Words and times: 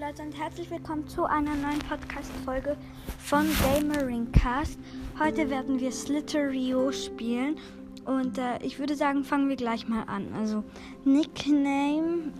Leute 0.00 0.22
und 0.22 0.32
herzlich 0.32 0.70
willkommen 0.70 1.06
zu 1.08 1.24
einer 1.24 1.54
neuen 1.54 1.78
Podcast-Folge 1.80 2.74
von 3.18 3.46
Gameringcast. 3.60 4.78
Heute 5.18 5.50
werden 5.50 5.78
wir 5.78 5.92
Slitterio 5.92 6.90
spielen 6.90 7.58
und 8.06 8.38
äh, 8.38 8.56
ich 8.62 8.78
würde 8.78 8.96
sagen, 8.96 9.24
fangen 9.24 9.50
wir 9.50 9.56
gleich 9.56 9.86
mal 9.88 10.04
an. 10.04 10.32
Also 10.32 10.64
Nickname, 11.04 12.32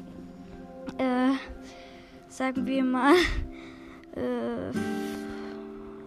äh, 0.97 1.33
sagen 2.29 2.65
wir 2.65 2.83
mal, 2.83 3.15
äh, 4.15 4.73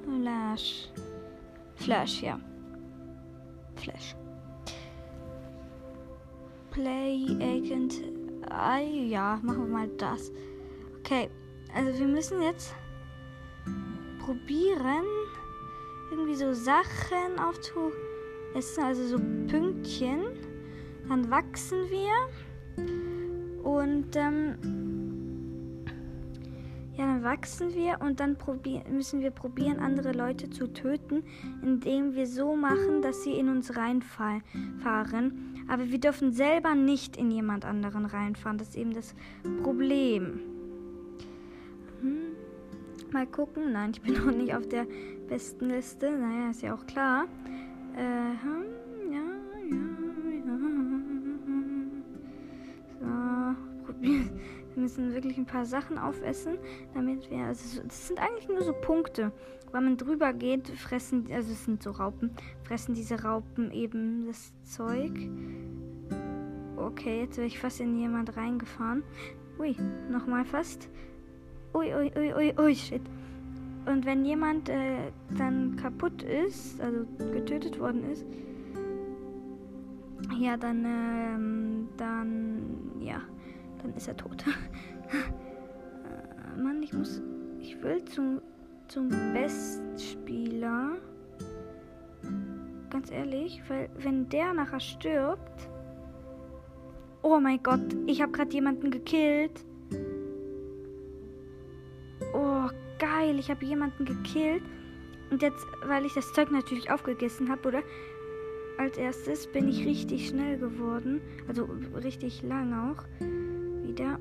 Flash. 0.10 0.90
Flash, 1.76 2.24
ja. 2.24 2.40
Flash. 3.76 4.16
Play 6.72 7.28
Agent. 7.40 8.02
Ah, 8.50 8.80
ja, 8.80 9.40
machen 9.44 9.68
wir 9.68 9.72
mal 9.72 9.88
das. 10.00 10.32
Okay, 10.98 11.30
also 11.76 12.00
wir 12.00 12.08
müssen 12.08 12.42
jetzt 12.42 12.74
probieren, 14.20 15.06
irgendwie 16.12 16.36
so 16.36 16.54
Sachen 16.54 17.40
aufzuessen, 17.40 18.84
also 18.84 19.08
so 19.08 19.20
Pünktchen. 19.48 20.22
Dann 21.10 21.30
wachsen 21.30 21.80
wir 21.90 22.12
und 23.64 24.16
ähm, 24.16 24.56
ja, 26.96 27.08
dann 27.08 27.24
wachsen 27.24 27.74
wir 27.74 28.00
und 28.02 28.20
dann 28.20 28.38
müssen 28.92 29.22
wir 29.22 29.32
probieren, 29.32 29.80
andere 29.80 30.12
Leute 30.12 30.50
zu 30.50 30.68
töten, 30.72 31.24
indem 31.64 32.14
wir 32.14 32.28
so 32.28 32.56
machen, 32.56 33.02
dass 33.02 33.24
sie 33.24 33.34
in 33.34 33.50
uns 33.50 33.76
reinfahren. 33.76 34.44
Aber 35.68 35.90
wir 35.90 36.00
dürfen 36.00 36.32
selber 36.32 36.76
nicht 36.76 37.18
in 37.18 37.32
jemand 37.32 37.66
anderen 37.66 38.06
reinfahren. 38.06 38.58
Das 38.58 38.70
ist 38.70 38.78
eben 38.78 38.94
das 38.94 39.16
Problem. 39.64 40.53
Mal 43.14 43.28
gucken. 43.28 43.72
Nein, 43.74 43.92
ich 43.94 44.02
bin 44.02 44.14
noch 44.26 44.34
nicht 44.34 44.56
auf 44.56 44.68
der 44.68 44.88
besten 45.30 45.70
Liste. 45.70 46.12
Naja, 46.12 46.50
ist 46.50 46.64
ja 46.64 46.74
auch 46.74 46.86
klar. 46.88 47.26
Äh, 47.96 48.34
hm, 48.42 48.66
ja, 49.12 49.20
ja, 49.70 49.76
ja. 50.48 50.58
So, 53.00 53.86
probieren. 53.86 54.32
Wir 54.74 54.82
müssen 54.82 55.14
wirklich 55.14 55.38
ein 55.38 55.46
paar 55.46 55.66
Sachen 55.66 56.00
aufessen, 56.00 56.58
damit 56.96 57.30
wir. 57.30 57.46
Also 57.46 57.84
das 57.84 58.08
sind 58.08 58.20
eigentlich 58.20 58.50
nur 58.50 58.64
so 58.64 58.74
Punkte. 58.74 59.32
Wenn 59.72 59.84
man 59.84 59.98
drüber 59.98 60.34
geht, 60.34 60.70
fressen, 60.70 61.28
also 61.32 61.52
es 61.52 61.66
sind 61.66 61.84
so 61.84 61.92
Raupen, 61.92 62.32
fressen 62.64 62.96
diese 62.96 63.22
Raupen 63.22 63.72
eben 63.72 64.26
das 64.26 64.52
Zeug. 64.64 65.12
Okay, 66.76 67.22
jetzt 67.22 67.36
bin 67.36 67.46
ich 67.46 67.60
fast 67.60 67.80
in 67.80 67.96
jemand 68.00 68.36
reingefahren. 68.36 69.04
Ui, 69.60 69.76
nochmal 70.10 70.46
fast. 70.46 70.90
Ui, 71.74 71.94
ui, 71.94 72.12
ui, 72.16 72.34
ui, 72.34 72.54
ui, 72.60 72.76
shit. 72.76 73.02
Und 73.86 74.06
wenn 74.06 74.24
jemand 74.26 74.70
äh, 74.70 75.12
dann 75.38 75.76
kaputt 75.76 76.24
ist, 76.24 76.80
also 76.80 77.06
getötet 77.32 77.80
worden 77.80 78.10
ist, 78.12 78.26
ja, 80.40 80.56
dann, 80.56 80.86
ähm, 80.86 81.90
dann, 81.98 83.02
ja, 83.02 83.22
dann 83.82 83.94
ist 83.96 84.08
er 84.08 84.16
tot. 84.16 84.46
äh, 85.12 86.62
Mann, 86.62 86.82
ich 86.82 86.94
muss, 86.94 87.22
ich 87.60 87.82
will 87.82 88.04
zum, 88.06 88.42
zum 88.88 89.10
Bestspieler. 89.34 90.94
Ganz 92.90 93.12
ehrlich, 93.12 93.62
weil 93.68 93.90
wenn 93.98 94.30
der 94.30 94.54
nachher 94.54 94.80
stirbt, 94.80 95.68
oh 97.22 97.40
mein 97.40 97.62
Gott, 97.64 97.96
ich 98.06 98.22
habe 98.22 98.32
gerade 98.32 98.54
jemanden 98.54 98.92
gekillt. 98.92 99.66
Geil, 103.34 103.40
ich 103.40 103.50
habe 103.50 103.66
jemanden 103.66 104.06
gekillt. 104.06 104.64
Und 105.30 105.42
jetzt, 105.42 105.66
weil 105.86 106.06
ich 106.06 106.14
das 106.14 106.32
Zeug 106.34 106.52
natürlich 106.52 106.92
aufgegessen 106.92 107.50
habe, 107.50 107.68
oder? 107.68 107.84
Als 108.78 108.98
erstes 108.98 109.48
bin 109.48 109.68
ich 109.68 109.86
richtig 109.86 110.28
schnell 110.30 110.58
geworden. 110.58 111.22
Also 111.48 111.68
richtig 112.04 112.44
lang 112.44 112.74
auch. 112.74 113.04
Wieder. 113.84 114.20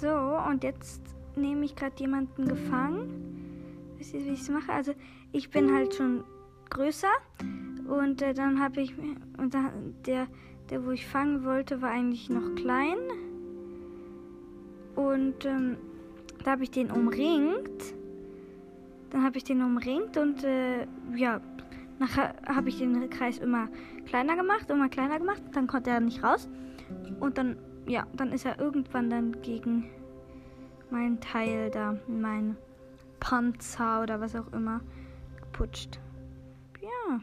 So, 0.00 0.10
und 0.50 0.62
jetzt 0.62 1.02
nehme 1.36 1.64
ich 1.64 1.74
gerade 1.74 1.96
jemanden 1.98 2.46
gefangen. 2.46 3.94
Wisst 3.98 4.14
ihr, 4.14 4.24
wie 4.24 4.30
ich 4.30 4.42
es 4.42 4.50
mache? 4.50 4.72
Also, 4.72 4.92
ich 5.32 5.50
bin 5.50 5.72
halt 5.72 5.94
schon 5.94 6.24
größer. 6.70 7.12
Und 7.88 8.20
äh, 8.20 8.34
dann 8.34 8.60
habe 8.60 8.82
ich. 8.82 8.94
Und 9.38 9.54
dann, 9.54 9.94
der, 10.04 10.28
der, 10.70 10.84
wo 10.84 10.90
ich 10.90 11.06
fangen 11.06 11.44
wollte, 11.44 11.80
war 11.80 11.90
eigentlich 11.90 12.28
noch 12.28 12.54
klein. 12.56 12.98
Und 14.96 15.44
ähm, 15.44 15.76
da 16.44 16.52
habe 16.52 16.64
ich 16.64 16.70
den 16.70 16.90
umringt. 16.90 17.94
Dann 19.10 19.22
habe 19.22 19.38
ich 19.38 19.44
den 19.44 19.62
umringt 19.62 20.16
und 20.16 20.42
äh, 20.42 20.86
ja, 21.14 21.40
nachher 21.98 22.34
habe 22.46 22.68
ich 22.68 22.78
den 22.78 23.08
Kreis 23.08 23.38
immer 23.38 23.68
kleiner 24.06 24.36
gemacht, 24.36 24.70
immer 24.70 24.88
kleiner 24.88 25.18
gemacht. 25.18 25.42
Dann 25.52 25.66
konnte 25.66 25.90
er 25.90 26.00
nicht 26.00 26.22
raus. 26.22 26.48
Und 27.20 27.38
dann, 27.38 27.56
ja, 27.86 28.06
dann 28.14 28.32
ist 28.32 28.44
er 28.44 28.58
irgendwann 28.58 29.10
dann 29.10 29.40
gegen 29.42 29.84
mein 30.90 31.20
Teil 31.20 31.70
da, 31.70 31.98
mein 32.08 32.56
Panzer 33.20 34.02
oder 34.02 34.20
was 34.20 34.34
auch 34.36 34.52
immer, 34.52 34.80
geputscht. 35.40 36.00
Ja, 36.80 37.20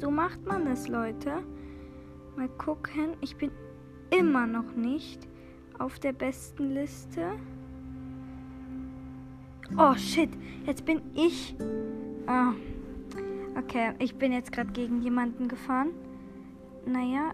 so 0.00 0.10
macht 0.10 0.46
man 0.46 0.66
es, 0.66 0.88
Leute. 0.88 1.42
Mal 2.36 2.48
gucken. 2.48 3.16
Ich 3.20 3.36
bin 3.36 3.50
immer 4.10 4.46
noch 4.46 4.74
nicht 4.74 5.28
auf 5.80 5.98
der 5.98 6.12
besten 6.12 6.74
Liste. 6.74 7.32
Oh 9.76 9.94
shit, 9.94 10.30
jetzt 10.66 10.84
bin 10.84 11.00
ich. 11.14 11.56
Oh. 12.28 12.52
Okay, 13.58 13.92
ich 13.98 14.14
bin 14.14 14.32
jetzt 14.32 14.52
gerade 14.52 14.70
gegen 14.72 15.02
jemanden 15.02 15.48
gefahren. 15.48 15.90
Naja, 16.86 17.32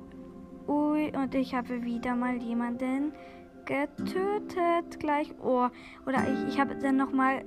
ui, 0.67 1.13
und 1.17 1.35
ich 1.35 1.55
habe 1.55 1.85
wieder 1.85 2.15
mal 2.15 2.37
jemanden 2.37 3.13
getötet. 3.65 4.99
Gleich. 4.99 5.35
Oh, 5.43 5.69
oder 6.07 6.19
ich, 6.29 6.55
ich 6.55 6.61
habe 6.61 6.77
dann 6.77 6.97
nochmal 6.97 7.45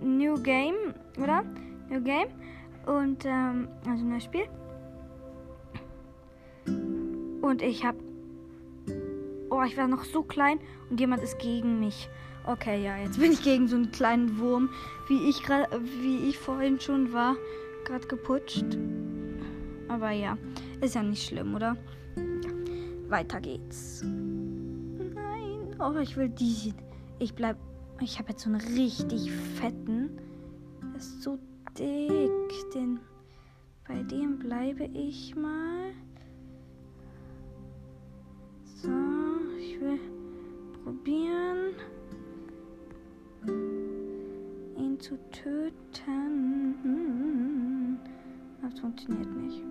New 0.00 0.34
Game, 0.34 0.94
oder? 1.20 1.44
New 1.88 2.00
Game. 2.00 2.28
Und, 2.86 3.24
ähm, 3.26 3.68
also 3.88 4.04
neues 4.04 4.24
Spiel. 4.24 4.46
Und 7.42 7.62
ich 7.62 7.84
habe 7.84 7.98
Oh, 9.58 9.62
ich 9.62 9.78
war 9.78 9.88
noch 9.88 10.04
so 10.04 10.22
klein 10.22 10.60
und 10.90 11.00
jemand 11.00 11.22
ist 11.22 11.38
gegen 11.38 11.80
mich. 11.80 12.10
Okay, 12.44 12.84
ja, 12.84 12.98
jetzt 12.98 13.18
bin 13.18 13.32
ich 13.32 13.42
gegen 13.42 13.68
so 13.68 13.76
einen 13.76 13.90
kleinen 13.90 14.38
Wurm, 14.38 14.68
wie 15.08 15.30
ich 15.30 15.42
gerade, 15.42 15.80
wie 16.02 16.28
ich 16.28 16.38
vorhin 16.38 16.78
schon 16.78 17.14
war, 17.14 17.36
gerade 17.86 18.06
geputscht. 18.06 18.66
Aber 19.88 20.10
ja, 20.10 20.36
ist 20.82 20.94
ja 20.94 21.02
nicht 21.02 21.26
schlimm, 21.26 21.54
oder? 21.54 21.74
Ja. 22.16 22.50
Weiter 23.08 23.40
geht's. 23.40 24.02
Nein, 24.04 25.74
oh, 25.80 25.96
ich 26.02 26.18
will 26.18 26.28
diesen. 26.28 26.74
Ich 27.18 27.34
bleib. 27.34 27.56
Ich 28.02 28.18
habe 28.18 28.32
jetzt 28.32 28.42
so 28.42 28.50
einen 28.50 28.60
richtig 28.60 29.32
fetten. 29.58 30.20
Der 30.82 30.96
ist 30.96 31.22
so 31.22 31.38
dick. 31.78 32.30
Den, 32.74 33.00
bei 33.88 34.02
dem 34.02 34.38
bleibe 34.38 34.84
ich 34.84 35.34
mal. 35.34 35.92
Will 39.86 39.98
probieren, 40.84 41.74
ihn 44.76 44.98
zu 45.00 45.18
töten. 45.30 45.74
Das 48.62 48.78
funktioniert 48.80 49.28
nicht. 49.36 49.62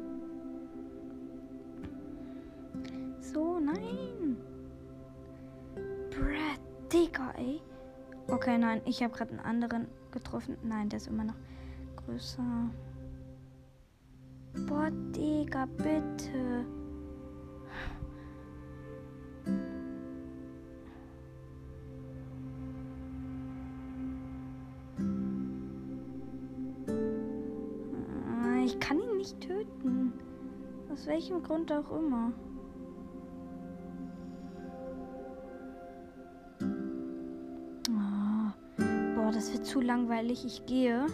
So, 3.19 3.59
nein. 3.59 4.37
Brad, 6.09 6.59
Digga, 6.91 7.31
ey. 7.37 7.61
Okay, 8.27 8.57
nein, 8.57 8.81
ich 8.85 9.03
habe 9.03 9.13
gerade 9.13 9.31
einen 9.31 9.39
anderen 9.39 9.87
getroffen. 10.11 10.57
Nein, 10.63 10.89
der 10.89 10.97
ist 10.97 11.07
immer 11.07 11.23
noch 11.25 11.37
größer. 11.97 12.69
Boah, 14.67 14.89
Digga, 14.91 15.65
bitte. 15.65 16.65
Welchem 31.15 31.41
Grund 31.43 31.71
auch 31.71 31.89
immer. 31.91 32.33
Oh. 37.89 38.83
Boah, 39.15 39.31
das 39.31 39.53
wird 39.53 39.65
zu 39.65 39.79
langweilig. 39.79 40.43
Ich 40.45 40.65
gehe. 40.65 41.05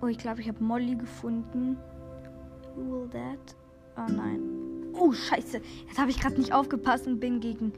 Oh, 0.00 0.06
ich 0.06 0.16
glaube, 0.16 0.40
ich 0.40 0.48
habe 0.48 0.64
Molly 0.64 0.96
gefunden. 0.96 1.76
Will 2.74 3.06
that? 3.10 3.54
Oh 3.98 4.10
nein. 4.10 4.40
Oh, 4.94 5.12
scheiße. 5.12 5.60
Jetzt 5.86 5.98
habe 5.98 6.10
ich 6.10 6.18
gerade 6.18 6.38
nicht 6.38 6.54
aufgepasst 6.54 7.06
und 7.06 7.20
bin 7.20 7.38
gegen, 7.40 7.74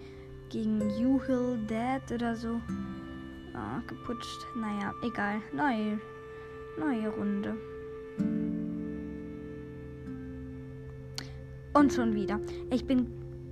gegen 0.51 0.89
You 1.01 1.21
Hill 1.25 1.59
Dead 1.69 2.15
oder 2.15 2.37
so 2.37 2.61
ah, 3.55 3.81
geputscht. 3.89 4.47
Naja, 4.55 4.93
egal. 5.03 5.41
Neue, 5.53 5.99
neue 6.79 7.09
Runde. 7.09 7.57
Und 11.77 11.93
schon 11.93 12.15
wieder. 12.15 12.41
Ich 12.71 12.87
bin 12.87 13.07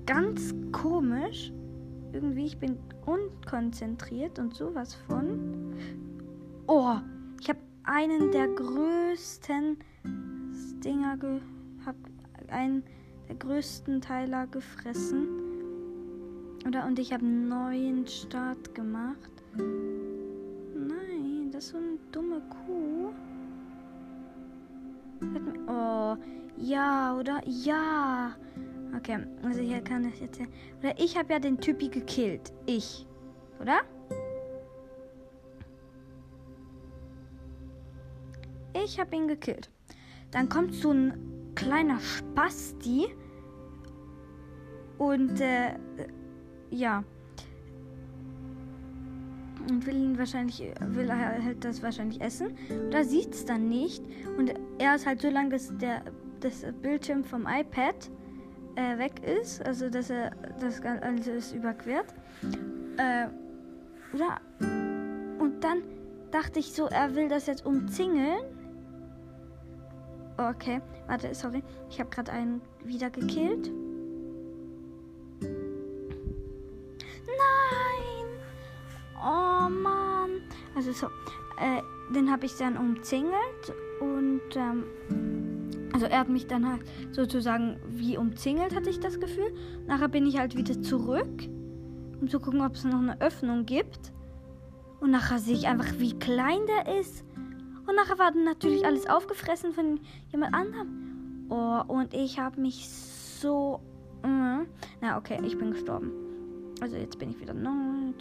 ganz 0.07 0.55
komisch. 0.73 1.53
Irgendwie, 2.15 2.47
ich 2.47 2.57
bin 2.57 2.79
unkonzentriert 3.05 4.39
und 4.39 4.55
sowas 4.55 4.95
von. 4.95 5.75
Oh, 6.67 6.95
ich 7.39 7.51
habe 7.51 7.59
einen 7.83 8.33
der 8.33 8.49
größten 8.49 9.77
Dinger 10.83 11.19
ge 11.19 11.41
hab 11.85 11.97
einen 12.49 12.83
der 13.29 13.35
größten 13.35 14.01
Teiler 14.01 14.47
gefressen. 14.47 15.29
Oder 16.67 16.87
und 16.87 16.99
ich 16.99 17.13
habe 17.13 17.27
einen 17.27 17.49
neuen 17.49 18.07
Start 18.07 18.75
gemacht. 18.75 19.33
Nein, 19.55 21.51
das 21.53 21.65
ist 21.65 21.71
so 21.73 21.77
eine 21.77 21.99
dumme 22.11 22.41
Kuh. 22.49 23.04
Oh, 25.67 26.17
ja, 26.57 27.17
oder? 27.19 27.41
Ja. 27.45 28.37
Okay, 28.97 29.19
also 29.43 29.61
hier 29.61 29.81
kann 29.81 30.05
ich 30.05 30.21
jetzt. 30.21 30.41
Oder 30.81 30.99
ich 30.99 31.17
habe 31.17 31.33
ja 31.33 31.39
den 31.39 31.59
Typi 31.59 31.89
gekillt. 31.89 32.53
Ich. 32.67 33.07
Oder? 33.61 33.81
Ich 38.85 38.99
habe 39.01 39.15
ihn 39.17 39.29
gekillt. 39.29 39.71
Dann 40.31 40.49
kommt 40.49 40.75
so 40.75 40.91
ein 40.93 41.53
kleiner 41.55 41.99
Spasti. 42.01 43.07
Und 44.99 45.41
äh, 45.41 45.75
ja. 46.71 47.05
Und 49.69 49.87
will 49.87 49.97
ihn 49.97 50.19
wahrscheinlich, 50.19 50.61
will 50.81 51.09
er 51.09 51.43
halt 51.43 51.65
das 51.65 51.83
wahrscheinlich 51.83 52.21
essen. 52.21 52.55
Oder 52.89 53.05
sieht 53.05 53.35
es 53.35 53.45
dann 53.45 53.69
nicht. 53.69 54.05
Und 54.37 54.53
er 54.79 54.95
ist 54.95 55.07
halt 55.07 55.21
so 55.21 55.29
lange, 55.29 55.51
dass 55.51 55.77
der 55.79 56.03
das 56.41 56.65
Bildschirm 56.83 57.25
vom 57.25 57.47
iPad 57.47 58.11
äh, 58.77 58.99
weg 58.99 59.23
ist, 59.25 59.65
also 59.65 59.89
dass 59.89 60.11
er 60.11 60.31
das 60.61 60.81
alles 60.83 61.53
überquert. 61.53 62.15
Äh, 62.99 63.27
oder? 64.15 64.41
Und 65.41 65.63
dann 65.63 65.83
dachte 66.31 66.59
ich 66.59 66.73
so, 66.73 66.87
er 66.87 67.15
will 67.15 67.29
das 67.29 67.47
jetzt 67.47 67.65
umzingeln. 67.65 68.45
Okay, 70.37 70.81
warte, 71.07 71.35
sorry. 71.35 71.63
Ich 71.91 72.01
habe 72.01 72.11
gerade 72.11 72.33
einen 72.33 72.61
wieder 72.85 73.09
gekillt. 73.11 73.71
Nein! 77.27 78.27
Oh 79.17 79.69
Mann! 79.71 80.43
Also 80.75 80.93
so, 80.93 81.07
äh, 81.61 81.81
den 82.13 82.31
habe 82.31 82.47
ich 82.47 82.57
dann 82.57 82.77
umzingelt 82.77 83.73
und 84.05 84.57
ähm, 84.57 84.85
also 85.93 86.07
er 86.07 86.19
hat 86.21 86.29
mich 86.29 86.47
dann 86.47 86.69
halt 86.69 86.83
sozusagen 87.13 87.79
wie 87.89 88.19
umzingelt, 88.19 88.75
hatte 88.75 88.91
ich 88.91 88.99
das 88.99 89.21
Gefühl. 89.21 89.55
Nachher 89.87 90.09
bin 90.09 90.27
ich 90.27 90.39
halt 90.39 90.57
wieder 90.57 90.83
zurück, 90.83 91.49
um 92.21 92.29
zu 92.29 92.41
gucken, 92.41 92.63
ob 92.63 92.75
es 92.75 92.85
noch 92.85 92.99
eine 92.99 93.21
Öffnung 93.21 93.65
gibt. 93.65 94.13
Und 95.01 95.13
nachher 95.13 95.39
sehe 95.39 95.55
ich 95.55 95.69
einfach, 95.69 95.93
wie 95.99 96.19
klein 96.19 96.61
der 96.67 96.99
ist. 96.99 97.25
Und 97.87 97.95
nachher 97.95 98.19
war 98.19 98.33
dann 98.33 98.45
natürlich 98.45 98.85
alles 98.85 99.07
aufgefressen 99.07 99.73
von 99.73 100.01
jemand 100.33 100.55
anderem. 100.55 101.47
Oh, 101.49 101.83
und 101.87 102.13
ich 102.13 102.41
habe 102.41 102.61
mich 102.61 102.89
so... 102.89 103.81
Uh, 104.25 104.65
na, 105.01 105.19
okay, 105.19 105.39
ich 105.45 105.59
bin 105.59 105.73
gestorben. 105.73 106.11
Also 106.81 106.97
jetzt 106.97 107.19
bin 107.19 107.31
ich 107.31 107.41
wieder... 107.41 107.55
Und 107.55 108.15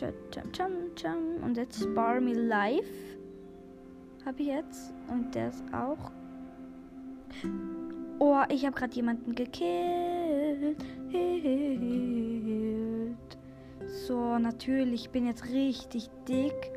jetzt 1.55 1.95
Bar 1.95 2.21
Me 2.21 2.33
Life 2.33 2.91
habe 4.25 4.41
ich 4.41 4.47
jetzt. 4.47 4.93
Und 5.09 5.33
der 5.35 5.49
ist 5.49 5.63
auch 5.73 6.11
Oh, 8.19 8.41
ich 8.49 8.65
habe 8.65 8.75
gerade 8.75 8.93
jemanden 8.93 9.35
gekillt. 9.35 10.77
So, 14.07 14.37
natürlich, 14.37 15.05
ich 15.05 15.09
bin 15.09 15.25
jetzt 15.25 15.45
richtig 15.49 16.09
dick. 16.27 16.71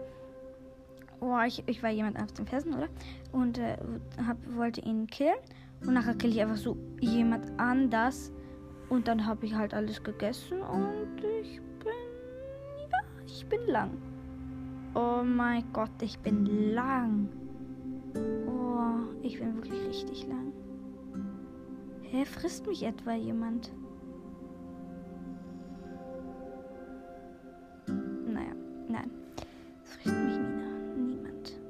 Oh, 1.21 1.39
ich, 1.47 1.63
ich 1.67 1.83
war 1.83 1.91
jemand 1.91 2.21
auf 2.21 2.33
dem 2.33 2.47
Fersen, 2.47 2.75
oder? 2.75 2.89
Und 3.33 3.59
äh, 3.59 3.77
hab, 4.27 4.37
wollte 4.57 4.81
ihn 4.81 5.07
killen. 5.07 5.37
Und 5.87 5.95
nachher 5.95 6.15
kill 6.15 6.31
ich 6.31 6.41
einfach 6.41 6.57
so 6.57 6.77
jemand 7.01 7.47
anders. 7.59 8.33
Und 8.89 9.09
dann 9.09 9.25
habe 9.25 9.47
ich 9.47 9.55
halt 9.55 9.75
alles 9.75 10.03
gegessen 10.03 10.61
und 10.63 11.23
ich 11.43 11.61
bin. 11.79 11.93
Ja, 12.91 12.99
ich 13.25 13.47
bin 13.47 13.61
lang. 13.67 13.91
Oh 14.99 15.23
mein 15.23 15.63
Gott, 15.75 15.91
ich 16.01 16.19
bin 16.21 16.73
lang. 16.73 17.29
Oh, 18.47 19.15
ich 19.21 19.39
bin 19.39 19.55
wirklich 19.57 19.87
richtig 19.89 20.27
lang. 20.27 20.55
Hä, 22.01 22.25
frisst 22.25 22.67
mich 22.67 22.83
etwa 22.83 23.13
jemand? 23.13 23.71
Naja, 27.87 28.55
nein. 28.89 29.11
Es 29.85 29.97
frisst 29.97 30.17
mich 30.17 30.39
niemand. 30.97 31.61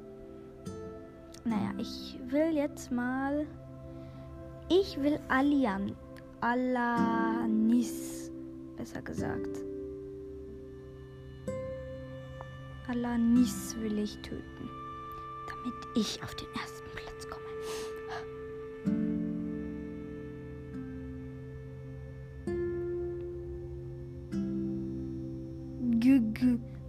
Naja, 1.43 1.73
ich 1.77 2.17
will 2.27 2.55
jetzt 2.55 2.93
mal. 2.93 3.45
Ich 4.69 4.97
will 5.01 5.19
Alian. 5.27 5.93
Alanis, 6.39 8.31
besser 8.77 9.01
gesagt. 9.01 9.66
Alanis 12.87 13.75
will 13.79 13.99
ich 13.99 14.17
töten. 14.19 14.69
Damit 15.47 15.75
ich 15.95 16.21
auf 16.23 16.35
den 16.35 16.47
ersten 16.53 16.87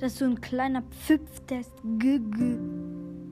Das 0.08 0.12
ist 0.12 0.20
so 0.20 0.26
ein 0.26 0.40
kleiner 0.40 0.82
Pfiff, 0.82 1.40
der 1.50 1.60
ist 1.60 1.72
G, 1.98 2.18
G. 2.18 2.56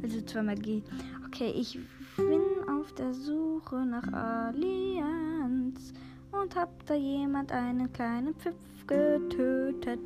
Also 0.02 0.20
zweimal 0.22 0.56
G. 0.56 0.82
Okay, 1.24 1.52
ich 1.56 1.78
bin 2.16 2.40
auf 2.68 2.92
der 2.92 3.14
Suche 3.14 3.76
nach 3.86 4.06
Allianz 4.12 5.94
und 6.32 6.56
hab 6.56 6.84
da 6.84 6.94
jemand 6.94 7.52
einen 7.52 7.92
kleinen 7.92 8.34
Pfiff 8.34 8.56
getötet. 8.86 10.00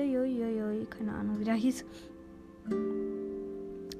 Heieieiei, 0.00 0.86
keine 0.88 1.12
Ahnung, 1.12 1.38
wie 1.40 1.44
der 1.44 1.54
hieß. 1.54 1.84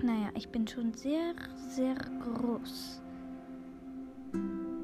Naja, 0.03 0.31
ich 0.35 0.49
bin 0.49 0.67
schon 0.67 0.95
sehr, 0.95 1.35
sehr 1.69 1.95
groß. 1.95 3.03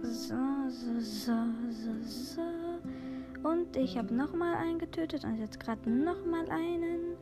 So, 0.03 0.35
so, 0.69 1.01
so, 1.01 1.33
so, 1.71 1.93
so. 2.03 3.49
Und 3.49 3.77
ich 3.77 3.97
habe 3.97 4.13
nochmal 4.15 4.57
einen 4.57 4.79
getötet 4.79 5.25
und 5.25 5.39
jetzt 5.39 5.59
gerade 5.59 5.89
nochmal 5.89 6.49
einen. 6.51 7.15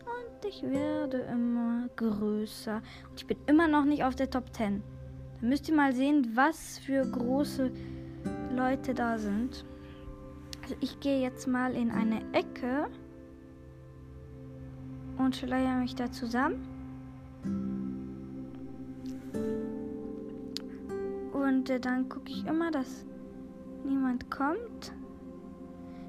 Und 0.00 0.48
ich 0.48 0.62
werde 0.62 1.18
immer 1.30 1.88
größer. 1.96 2.76
Und 3.10 3.20
ich 3.20 3.26
bin 3.26 3.36
immer 3.46 3.68
noch 3.68 3.84
nicht 3.84 4.04
auf 4.04 4.14
der 4.14 4.30
Top 4.30 4.54
10. 4.54 4.82
Da 5.40 5.46
müsst 5.46 5.68
ihr 5.68 5.74
mal 5.74 5.92
sehen, 5.94 6.32
was 6.34 6.78
für 6.78 7.02
große 7.02 7.70
Leute 8.56 8.94
da 8.94 9.18
sind. 9.18 9.66
Also 10.62 10.76
ich 10.80 11.00
gehe 11.00 11.20
jetzt 11.20 11.46
mal 11.46 11.74
in 11.74 11.90
eine 11.90 12.22
Ecke 12.32 12.88
und 15.18 15.36
schleier 15.36 15.76
mich 15.76 15.94
da 15.94 16.10
zusammen. 16.10 16.66
Und 21.32 21.70
äh, 21.70 21.80
dann 21.80 22.08
gucke 22.08 22.30
ich 22.30 22.46
immer, 22.46 22.70
dass 22.70 23.04
niemand 23.84 24.30
kommt. 24.30 24.92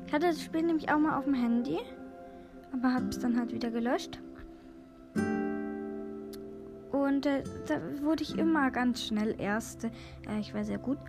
Ich 0.07 0.13
hatte 0.13 0.27
das 0.27 0.41
Spiel 0.41 0.63
nämlich 0.63 0.91
auch 0.91 0.99
mal 0.99 1.17
auf 1.17 1.25
dem 1.25 1.33
Handy, 1.33 1.79
aber 2.71 2.93
habe 2.93 3.07
es 3.07 3.19
dann 3.19 3.37
halt 3.37 3.53
wieder 3.53 3.71
gelöscht. 3.71 4.19
Und 6.91 7.25
äh, 7.25 7.43
da 7.67 7.79
wurde 8.03 8.23
ich 8.23 8.37
immer 8.37 8.69
ganz 8.69 9.03
schnell 9.03 9.35
Erste. 9.39 9.91
Äh, 10.29 10.39
ich 10.39 10.53
war 10.53 10.63
sehr 10.63 10.77
gut. 10.77 10.99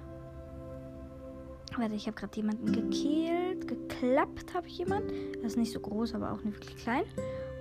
Warte, 1.76 1.94
ich 1.94 2.06
habe 2.06 2.16
gerade 2.16 2.36
jemanden 2.36 2.72
gekillt. 2.72 3.68
Geklappt 3.68 4.54
habe 4.54 4.66
ich 4.66 4.78
jemanden. 4.78 5.12
Das 5.42 5.52
ist 5.52 5.56
nicht 5.58 5.72
so 5.72 5.80
groß, 5.80 6.14
aber 6.14 6.32
auch 6.32 6.42
nicht 6.42 6.56
wirklich 6.56 6.76
klein. 6.76 7.04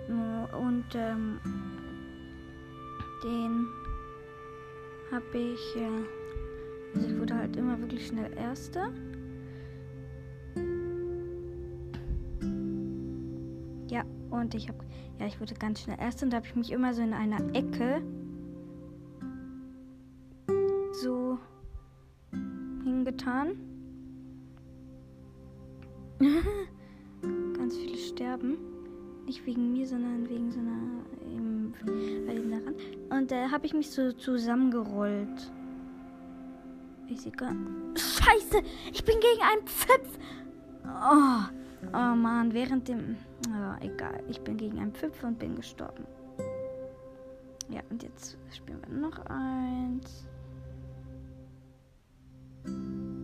Und 0.08 0.86
ähm, 0.96 1.40
den 3.24 3.68
habe 5.12 5.38
ich. 5.38 5.76
Äh, 5.76 6.96
also 6.96 7.08
ich 7.08 7.20
wurde 7.20 7.36
halt 7.36 7.56
immer 7.56 7.80
wirklich 7.80 8.08
schnell 8.08 8.32
Erster. 8.38 8.92
Und 14.44 14.56
ich 14.56 14.68
habe, 14.68 14.80
ja, 15.20 15.28
ich 15.28 15.40
wurde 15.40 15.54
ganz 15.54 15.82
schnell 15.82 15.98
erst 16.00 16.22
und 16.22 16.32
da 16.32 16.38
habe 16.38 16.48
ich 16.48 16.56
mich 16.56 16.72
immer 16.72 16.94
so 16.94 17.02
in 17.02 17.14
einer 17.14 17.40
Ecke 17.56 18.02
so 20.92 21.38
hingetan. 22.84 23.73
Nicht 29.34 29.48
wegen 29.48 29.72
mir, 29.72 29.88
sondern 29.88 30.30
wegen 30.30 30.52
so 30.52 30.60
einer. 30.60 30.78
Bei 32.28 32.36
dem 32.36 32.52
daran. 32.52 32.76
Und 33.10 33.32
da 33.32 33.46
äh, 33.46 33.50
habe 33.50 33.66
ich 33.66 33.74
mich 33.74 33.90
so 33.90 34.12
zusammengerollt. 34.12 35.52
Ich 37.08 37.22
sehe 37.22 37.32
gar. 37.32 37.56
Scheiße! 37.96 38.62
Ich 38.92 39.04
bin 39.04 39.16
gegen 39.16 39.42
einen 39.42 39.66
Pfiff! 39.66 40.20
Oh, 40.86 41.90
oh 41.94 42.16
Mann, 42.16 42.54
während 42.54 42.88
dem. 42.88 43.18
Oh, 43.48 43.84
egal. 43.84 44.24
Ich 44.30 44.40
bin 44.40 44.56
gegen 44.56 44.78
einen 44.78 44.94
Pfiff 44.94 45.24
und 45.24 45.40
bin 45.40 45.56
gestorben. 45.56 46.06
Ja, 47.70 47.82
und 47.90 48.04
jetzt 48.04 48.38
spielen 48.52 48.82
wir 48.88 48.96
noch 48.96 49.18
eins. 49.26 50.28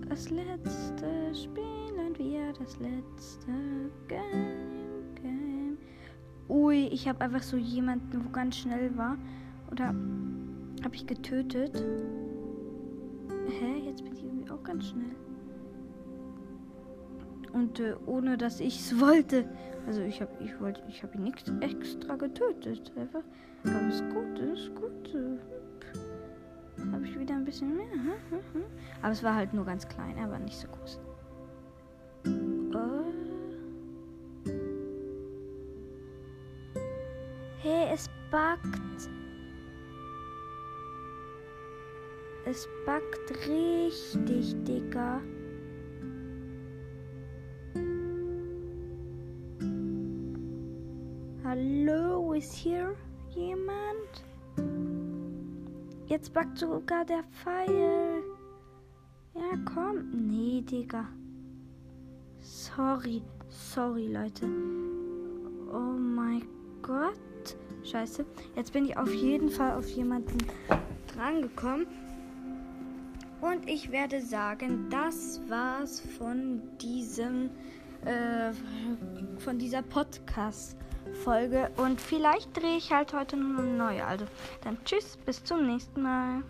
Das 0.09 0.31
letzte 0.31 1.35
spielen 1.35 2.17
wir, 2.17 2.51
das 2.53 2.79
letzte 2.79 3.51
Game. 4.07 4.78
Ui, 6.49 6.87
ich 6.87 7.07
habe 7.07 7.21
einfach 7.21 7.43
so 7.43 7.57
jemanden, 7.57 8.25
wo 8.25 8.29
ganz 8.29 8.57
schnell 8.57 8.97
war. 8.97 9.17
Oder 9.71 9.93
habe 10.83 10.95
ich 10.95 11.05
getötet? 11.05 11.83
Hä, 13.47 13.85
jetzt 13.85 14.03
bin 14.03 14.13
ich 14.13 14.23
irgendwie 14.23 14.49
auch 14.49 14.63
ganz 14.63 14.87
schnell. 14.87 15.15
Und 17.53 17.79
äh, 17.79 17.95
ohne 18.05 18.37
dass 18.37 18.59
ich 18.59 18.79
es 18.79 18.99
wollte. 18.99 19.47
Also 19.85 20.01
ich 20.01 20.21
habe 20.21 20.31
ich 20.43 20.59
wollte, 20.59 20.81
ich 20.87 21.03
habe 21.03 21.15
ihn 21.17 21.23
nicht 21.23 21.51
extra 21.61 22.15
getötet. 22.15 22.91
Einfach. 22.95 23.23
Aber 23.63 23.87
ist 23.87 24.03
gut, 24.09 24.39
ist 24.39 24.73
gut. 24.75 25.15
Habe 26.91 27.05
ich 27.05 27.19
wieder 27.19 27.35
ein 27.35 27.45
bisschen 27.45 27.75
mehr. 27.75 27.91
Hm, 27.91 28.13
hm, 28.29 28.39
hm. 28.53 28.63
Aber 29.01 29.11
es 29.11 29.21
war 29.21 29.35
halt 29.35 29.53
nur 29.53 29.65
ganz 29.65 29.87
klein, 29.87 30.17
aber 30.17 30.39
nicht 30.39 30.57
so 30.57 30.67
groß. 30.67 30.99
Backt. 38.31 39.09
Es 42.45 42.67
backt 42.85 43.47
richtig, 43.47 44.55
Digga. 44.63 45.21
Hallo, 51.43 52.33
ist 52.33 52.53
hier 52.53 52.95
jemand? 53.29 54.23
Jetzt 56.07 56.33
backt 56.33 56.57
sogar 56.57 57.05
der 57.05 57.23
Pfeil. 57.23 58.23
Ja, 59.35 59.57
komm. 59.73 60.09
Nee, 60.11 60.61
Digga. 60.61 61.07
Sorry. 62.39 63.21
Sorry, 63.47 64.07
Leute. 64.07 64.47
Oh 65.71 65.97
mein 65.97 66.47
Gott. 66.81 67.28
Scheiße. 67.89 68.25
Jetzt 68.55 68.73
bin 68.73 68.85
ich 68.85 68.97
auf 68.97 69.13
jeden 69.13 69.49
Fall 69.49 69.77
auf 69.77 69.87
jemanden 69.89 70.37
drangekommen. 71.15 71.87
Und 73.41 73.69
ich 73.69 73.91
werde 73.91 74.21
sagen, 74.21 74.89
das 74.89 75.41
war's 75.47 76.01
von 76.17 76.61
diesem, 76.79 77.49
äh, 78.05 78.51
von 79.37 79.57
dieser 79.57 79.81
Podcast. 79.81 80.75
Folge 81.23 81.71
und 81.77 81.99
vielleicht 81.99 82.55
drehe 82.55 82.77
ich 82.77 82.91
halt 82.91 83.13
heute 83.13 83.35
noch 83.35 83.59
eine 83.59 83.73
neue. 83.73 84.05
Also 84.05 84.25
dann 84.61 84.77
tschüss, 84.85 85.17
bis 85.25 85.43
zum 85.43 85.65
nächsten 85.65 86.03
Mal. 86.03 86.43